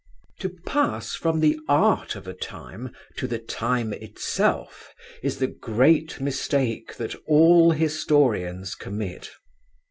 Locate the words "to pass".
0.39-1.13